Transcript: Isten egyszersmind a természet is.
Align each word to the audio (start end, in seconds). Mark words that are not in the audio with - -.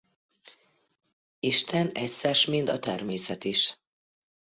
Isten 1.39 1.89
egyszersmind 1.91 2.69
a 2.69 2.79
természet 2.79 3.43
is. 3.43 3.77